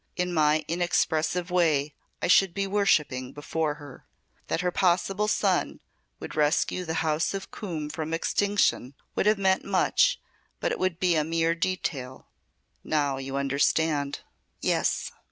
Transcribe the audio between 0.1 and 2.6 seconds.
In my inexpressive way I should